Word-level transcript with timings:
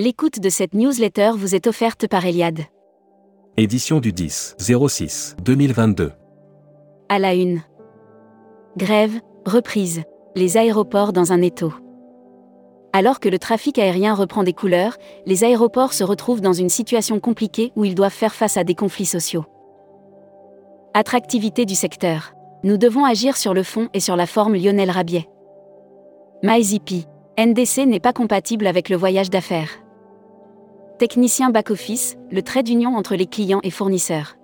L'écoute 0.00 0.38
de 0.38 0.48
cette 0.48 0.74
newsletter 0.74 1.32
vous 1.34 1.56
est 1.56 1.66
offerte 1.66 2.06
par 2.06 2.24
Eliade. 2.24 2.60
Édition 3.56 3.98
du 3.98 4.12
10 4.12 4.54
06 4.60 5.34
2022. 5.42 6.12
À 7.08 7.18
la 7.18 7.34
une. 7.34 7.62
Grève, 8.76 9.18
reprise. 9.44 10.04
Les 10.36 10.56
aéroports 10.56 11.12
dans 11.12 11.32
un 11.32 11.42
étau. 11.42 11.72
Alors 12.92 13.18
que 13.18 13.28
le 13.28 13.40
trafic 13.40 13.76
aérien 13.80 14.14
reprend 14.14 14.44
des 14.44 14.52
couleurs, 14.52 14.96
les 15.26 15.42
aéroports 15.42 15.92
se 15.92 16.04
retrouvent 16.04 16.42
dans 16.42 16.52
une 16.52 16.68
situation 16.68 17.18
compliquée 17.18 17.72
où 17.74 17.84
ils 17.84 17.96
doivent 17.96 18.12
faire 18.12 18.36
face 18.36 18.56
à 18.56 18.62
des 18.62 18.76
conflits 18.76 19.04
sociaux. 19.04 19.46
Attractivité 20.94 21.64
du 21.64 21.74
secteur. 21.74 22.34
Nous 22.62 22.76
devons 22.76 23.04
agir 23.04 23.36
sur 23.36 23.52
le 23.52 23.64
fond 23.64 23.88
et 23.94 24.00
sur 24.00 24.14
la 24.14 24.26
forme 24.26 24.54
Lionel 24.54 24.92
Rabiet. 24.92 25.28
MyZP. 26.44 27.08
NDC 27.36 27.78
n'est 27.78 27.98
pas 27.98 28.12
compatible 28.12 28.68
avec 28.68 28.90
le 28.90 28.96
voyage 28.96 29.30
d'affaires. 29.30 29.70
Technicien 30.98 31.50
back-office, 31.50 32.18
le 32.28 32.42
trait 32.42 32.64
d'union 32.64 32.96
entre 32.96 33.14
les 33.14 33.26
clients 33.26 33.60
et 33.62 33.70
fournisseurs. 33.70 34.34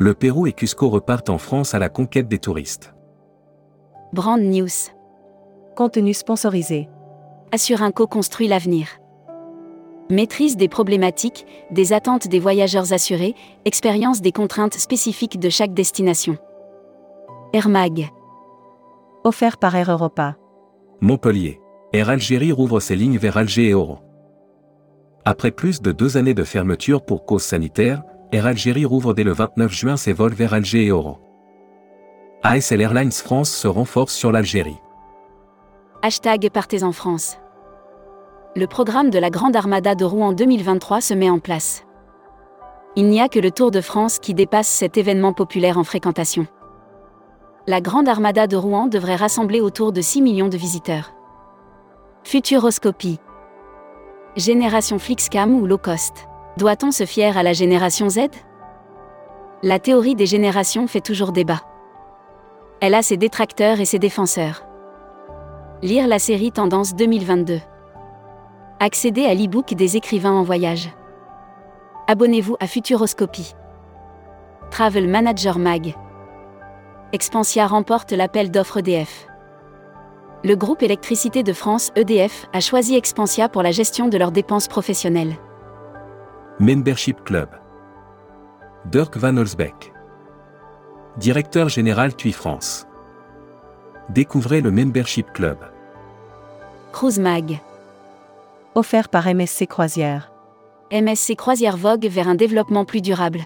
Le 0.00 0.12
Pérou 0.12 0.48
et 0.48 0.52
Cusco 0.52 0.88
repartent 0.88 1.30
en 1.30 1.38
France 1.38 1.72
à 1.72 1.78
la 1.78 1.88
conquête 1.88 2.26
des 2.26 2.40
touristes. 2.40 2.92
Brand 4.12 4.40
News. 4.40 4.90
Contenu 5.76 6.14
sponsorisé. 6.14 6.88
Assurinco 7.52 8.08
construit 8.08 8.48
l'avenir. 8.48 8.88
Maîtrise 10.10 10.56
des 10.56 10.68
problématiques, 10.68 11.46
des 11.70 11.92
attentes 11.92 12.26
des 12.26 12.40
voyageurs 12.40 12.92
assurés, 12.92 13.36
expérience 13.64 14.20
des 14.20 14.32
contraintes 14.32 14.74
spécifiques 14.74 15.38
de 15.38 15.48
chaque 15.48 15.74
destination. 15.74 16.38
Air 17.52 17.68
Mag. 17.68 18.08
Offert 19.22 19.58
par 19.58 19.76
Air 19.76 19.92
Europa. 19.92 20.34
Montpellier. 21.00 21.60
Air 21.92 22.10
Algérie 22.10 22.50
rouvre 22.50 22.80
ses 22.80 22.96
lignes 22.96 23.18
vers 23.18 23.36
Alger 23.36 23.68
et 23.68 23.74
Oran. 23.74 24.03
Après 25.26 25.50
plus 25.50 25.80
de 25.80 25.90
deux 25.90 26.18
années 26.18 26.34
de 26.34 26.44
fermeture 26.44 27.02
pour 27.02 27.24
cause 27.24 27.42
sanitaire, 27.42 28.02
Air 28.30 28.44
Algérie 28.44 28.84
rouvre 28.84 29.14
dès 29.14 29.24
le 29.24 29.32
29 29.32 29.72
juin 29.72 29.96
ses 29.96 30.12
vols 30.12 30.34
vers 30.34 30.52
Alger 30.52 30.84
et 30.84 30.92
Oran. 30.92 31.18
ASL 32.42 32.82
Airlines 32.82 33.12
France 33.12 33.50
se 33.50 33.66
renforce 33.66 34.12
sur 34.12 34.32
l'Algérie. 34.32 34.76
Hashtag 36.02 36.50
Partez 36.50 36.82
en 36.82 36.92
France. 36.92 37.38
Le 38.54 38.66
programme 38.66 39.08
de 39.08 39.18
la 39.18 39.30
Grande 39.30 39.56
Armada 39.56 39.94
de 39.94 40.04
Rouen 40.04 40.34
2023 40.34 41.00
se 41.00 41.14
met 41.14 41.30
en 41.30 41.38
place. 41.38 41.84
Il 42.94 43.08
n'y 43.08 43.22
a 43.22 43.30
que 43.30 43.38
le 43.38 43.50
Tour 43.50 43.70
de 43.70 43.80
France 43.80 44.18
qui 44.18 44.34
dépasse 44.34 44.68
cet 44.68 44.98
événement 44.98 45.32
populaire 45.32 45.78
en 45.78 45.84
fréquentation. 45.84 46.46
La 47.66 47.80
Grande 47.80 48.10
Armada 48.10 48.46
de 48.46 48.56
Rouen 48.56 48.88
devrait 48.88 49.16
rassembler 49.16 49.62
autour 49.62 49.92
de 49.92 50.02
6 50.02 50.20
millions 50.20 50.48
de 50.48 50.58
visiteurs. 50.58 51.14
Futuroscopie. 52.24 53.18
Génération 54.36 54.98
Flixcam 54.98 55.54
ou 55.54 55.64
low 55.64 55.78
cost 55.78 56.26
Doit-on 56.56 56.90
se 56.90 57.06
fier 57.06 57.38
à 57.38 57.44
la 57.44 57.52
génération 57.52 58.08
Z? 58.08 58.30
La 59.62 59.78
théorie 59.78 60.16
des 60.16 60.26
générations 60.26 60.88
fait 60.88 61.00
toujours 61.00 61.30
débat. 61.30 61.60
Elle 62.80 62.94
a 62.94 63.02
ses 63.02 63.16
détracteurs 63.16 63.78
et 63.78 63.84
ses 63.84 64.00
défenseurs. 64.00 64.64
Lire 65.82 66.08
la 66.08 66.18
série 66.18 66.50
Tendance 66.50 66.96
2022. 66.96 67.60
Accéder 68.80 69.24
à 69.24 69.34
l'e-book 69.34 69.72
des 69.74 69.96
écrivains 69.96 70.32
en 70.32 70.42
voyage. 70.42 70.90
Abonnez-vous 72.08 72.56
à 72.58 72.66
Futuroscopie. 72.66 73.54
Travel 74.72 75.06
Manager 75.06 75.60
Mag. 75.60 75.94
Expansia 77.12 77.68
remporte 77.68 78.10
l'appel 78.10 78.50
d'offres 78.50 78.78
EDF. 78.78 79.28
Le 80.44 80.56
groupe 80.56 80.82
Électricité 80.82 81.42
de 81.42 81.54
France, 81.54 81.90
EDF, 81.96 82.48
a 82.52 82.60
choisi 82.60 82.96
Expansia 82.96 83.48
pour 83.48 83.62
la 83.62 83.70
gestion 83.70 84.08
de 84.08 84.18
leurs 84.18 84.30
dépenses 84.30 84.68
professionnelles. 84.68 85.36
Membership 86.60 87.24
Club. 87.24 87.48
Dirk 88.84 89.16
Van 89.16 89.38
Olsbeck. 89.38 89.94
Directeur 91.16 91.70
général 91.70 92.14
TUI 92.14 92.32
France. 92.32 92.86
Découvrez 94.10 94.60
le 94.60 94.70
Membership 94.70 95.32
Club. 95.32 95.56
Cruise 96.92 97.18
Mag. 97.18 97.58
Offert 98.74 99.08
par 99.08 99.26
MSC 99.34 99.66
Croisière. 99.66 100.30
MSC 100.92 101.36
Croisière 101.36 101.78
vogue 101.78 102.04
vers 102.04 102.28
un 102.28 102.34
développement 102.34 102.84
plus 102.84 103.00
durable. 103.00 103.40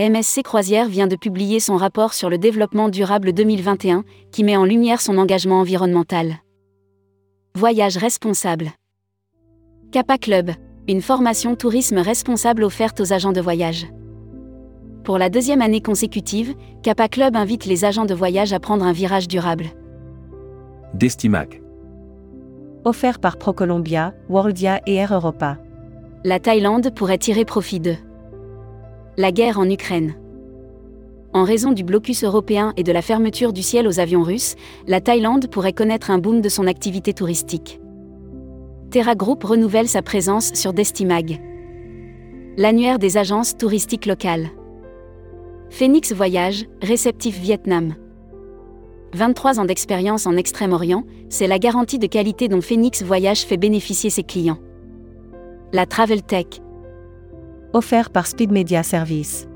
MSC 0.00 0.44
Croisière 0.44 0.88
vient 0.88 1.08
de 1.08 1.16
publier 1.16 1.58
son 1.58 1.76
rapport 1.76 2.14
sur 2.14 2.30
le 2.30 2.38
développement 2.38 2.88
durable 2.88 3.32
2021, 3.32 4.04
qui 4.30 4.44
met 4.44 4.56
en 4.56 4.64
lumière 4.64 5.00
son 5.00 5.18
engagement 5.18 5.58
environnemental. 5.58 6.36
Voyage 7.56 7.96
responsable. 7.96 8.68
Kappa 9.90 10.16
Club, 10.16 10.52
une 10.86 11.02
formation 11.02 11.56
tourisme 11.56 11.98
responsable 11.98 12.62
offerte 12.62 13.00
aux 13.00 13.12
agents 13.12 13.32
de 13.32 13.40
voyage. 13.40 13.88
Pour 15.02 15.18
la 15.18 15.30
deuxième 15.30 15.62
année 15.62 15.82
consécutive, 15.82 16.54
Kappa 16.84 17.08
Club 17.08 17.34
invite 17.34 17.64
les 17.64 17.84
agents 17.84 18.06
de 18.06 18.14
voyage 18.14 18.52
à 18.52 18.60
prendre 18.60 18.84
un 18.84 18.92
virage 18.92 19.26
durable. 19.26 19.64
Destimac. 20.94 21.60
Offert 22.84 23.18
par 23.18 23.36
ProColombia, 23.36 24.14
Worldia 24.28 24.80
et 24.86 24.94
Air 24.94 25.12
Europa. 25.12 25.58
La 26.22 26.38
Thaïlande 26.38 26.94
pourrait 26.94 27.18
tirer 27.18 27.44
profit 27.44 27.80
de 27.80 27.96
la 29.18 29.32
guerre 29.32 29.58
en 29.58 29.68
Ukraine. 29.68 30.14
En 31.34 31.42
raison 31.42 31.72
du 31.72 31.82
blocus 31.82 32.22
européen 32.22 32.72
et 32.76 32.84
de 32.84 32.92
la 32.92 33.02
fermeture 33.02 33.52
du 33.52 33.64
ciel 33.64 33.88
aux 33.88 33.98
avions 33.98 34.22
russes, 34.22 34.54
la 34.86 35.00
Thaïlande 35.00 35.50
pourrait 35.50 35.72
connaître 35.72 36.12
un 36.12 36.18
boom 36.18 36.40
de 36.40 36.48
son 36.48 36.68
activité 36.68 37.12
touristique. 37.12 37.80
Terra 38.92 39.16
Group 39.16 39.42
renouvelle 39.42 39.88
sa 39.88 40.02
présence 40.02 40.54
sur 40.54 40.72
Destimag. 40.72 41.40
L'annuaire 42.56 43.00
des 43.00 43.16
agences 43.16 43.56
touristiques 43.56 44.06
locales. 44.06 44.50
Phoenix 45.68 46.12
Voyage, 46.12 46.66
réceptif 46.80 47.40
Vietnam. 47.40 47.96
23 49.14 49.58
ans 49.58 49.64
d'expérience 49.64 50.26
en 50.26 50.36
Extrême-Orient, 50.36 51.02
c'est 51.28 51.48
la 51.48 51.58
garantie 51.58 51.98
de 51.98 52.06
qualité 52.06 52.46
dont 52.46 52.60
Phoenix 52.60 53.02
Voyage 53.02 53.40
fait 53.40 53.56
bénéficier 53.56 54.10
ses 54.10 54.22
clients. 54.22 54.58
La 55.72 55.86
Travel 55.86 56.22
Tech. 56.22 56.46
Offert 57.74 58.08
par 58.08 58.26
Speed 58.26 58.50
Media 58.50 58.82
Service. 58.82 59.46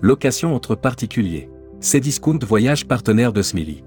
Location 0.00 0.54
entre 0.54 0.76
particuliers. 0.76 1.50
C'est 1.80 1.98
Discount 1.98 2.38
Voyage 2.46 2.86
partenaire 2.86 3.32
de 3.32 3.42
Smiley. 3.42 3.82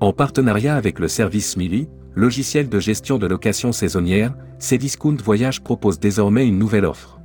En 0.00 0.12
partenariat 0.12 0.76
avec 0.76 0.98
le 0.98 1.08
service 1.08 1.52
Smiley, 1.52 1.88
logiciel 2.14 2.68
de 2.68 2.78
gestion 2.78 3.16
de 3.16 3.26
location 3.26 3.72
saisonnière, 3.72 4.34
Cdiscount 4.58 5.16
Voyage 5.24 5.62
propose 5.62 5.98
désormais 5.98 6.46
une 6.46 6.58
nouvelle 6.58 6.84
offre. 6.84 7.20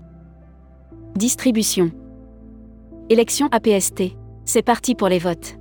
Distribution. 1.17 1.91
Élection 3.09 3.49
APST. 3.51 4.15
C'est 4.45 4.61
parti 4.61 4.95
pour 4.95 5.09
les 5.09 5.19
votes. 5.19 5.57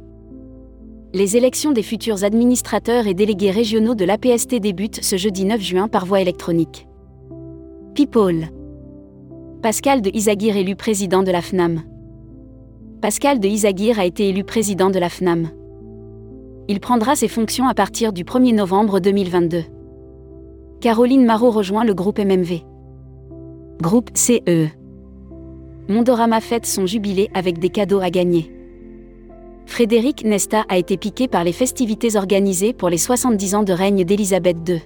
Les 1.13 1.37
élections 1.37 1.73
des 1.73 1.83
futurs 1.83 2.23
administrateurs 2.23 3.09
et 3.09 3.15
délégués 3.15 3.51
régionaux 3.51 3.97
de 3.97 4.05
l'APST 4.05 4.61
débutent 4.61 5.03
ce 5.03 5.17
jeudi 5.17 5.45
9 5.45 5.61
juin 5.61 5.89
par 5.89 6.07
voie 6.07 6.21
électronique. 6.21 6.87
People. 7.97 8.49
Pascal 9.63 10.03
de 10.03 10.11
Isaguirre 10.15 10.59
élu 10.59 10.77
président 10.77 11.23
de 11.23 11.31
la 11.33 11.41
FNAM. 11.41 11.83
Pascal 13.01 13.41
de 13.41 13.49
Isaguirre 13.49 13.99
a 13.99 14.05
été 14.05 14.29
élu 14.29 14.45
président 14.45 14.91
de 14.91 14.99
la 14.99 15.09
FNAM. 15.09 15.49
Il 16.69 16.79
prendra 16.79 17.17
ses 17.17 17.27
fonctions 17.27 17.67
à 17.67 17.75
partir 17.75 18.13
du 18.13 18.23
1er 18.23 18.55
novembre 18.55 19.01
2022. 19.01 19.63
Caroline 20.81 21.25
Marot 21.25 21.51
rejoint 21.51 21.85
le 21.85 21.95
groupe 21.95 22.19
MMV. 22.19 22.61
Groupe 23.81 24.11
CE. 24.15 24.69
Mondorama 25.89 26.41
fête 26.41 26.67
son 26.67 26.87
jubilé 26.87 27.31
avec 27.35 27.59
des 27.59 27.71
cadeaux 27.71 28.01
à 28.01 28.11
gagner. 28.11 28.53
Frédéric 29.65 30.23
Nesta 30.25 30.65
a 30.69 30.77
été 30.77 30.97
piqué 30.97 31.29
par 31.29 31.45
les 31.45 31.53
festivités 31.53 32.17
organisées 32.17 32.75
pour 32.75 32.91
les 32.91 32.99
70 32.99 33.55
ans 33.55 33.63
de 33.63 33.73
règne 33.73 34.05
d'Élisabeth 34.05 34.59
II. 34.69 34.83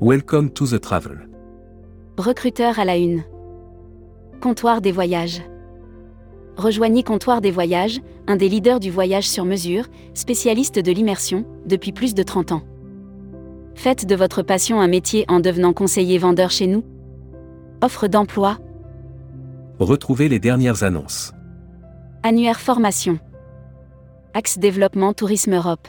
Welcome 0.00 0.50
to 0.50 0.64
the 0.66 0.80
travel. 0.80 1.28
Recruteur 2.18 2.78
à 2.78 2.84
la 2.84 2.96
une. 2.96 3.24
Comptoir 4.40 4.80
des 4.80 4.92
voyages. 4.92 5.42
Rejoignez 6.56 7.02
Comptoir 7.02 7.40
des 7.40 7.50
voyages, 7.50 8.00
un 8.28 8.36
des 8.36 8.48
leaders 8.48 8.78
du 8.78 8.88
voyage 8.88 9.28
sur 9.28 9.44
mesure, 9.44 9.86
spécialiste 10.14 10.78
de 10.78 10.92
l'immersion, 10.92 11.44
depuis 11.66 11.90
plus 11.90 12.14
de 12.14 12.22
30 12.22 12.52
ans. 12.52 12.62
Faites 13.74 14.06
de 14.06 14.14
votre 14.14 14.42
passion 14.42 14.80
un 14.80 14.86
métier 14.86 15.24
en 15.26 15.40
devenant 15.40 15.72
conseiller 15.72 16.18
vendeur 16.18 16.52
chez 16.52 16.68
nous. 16.68 16.84
Offre 17.82 18.06
d'emploi. 18.06 18.58
Retrouvez 19.80 20.28
les 20.28 20.38
dernières 20.38 20.84
annonces. 20.84 21.32
Annuaire 22.22 22.60
formation. 22.60 23.18
Axe 24.34 24.58
développement 24.58 25.14
Tourisme 25.14 25.54
Europe. 25.54 25.88